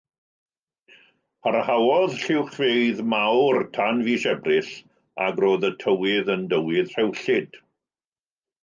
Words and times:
Parhaodd 1.47 2.15
lluwchfeydd 2.21 3.03
mawr 3.13 3.61
tan 3.77 4.03
fis 4.09 4.27
Ebrill 4.33 4.73
ac 5.29 5.45
roedd 5.47 5.71
y 5.71 5.73
tywydd 5.87 6.35
yn 6.39 6.51
dywydd 6.57 6.93
rhewllyd. 6.97 7.63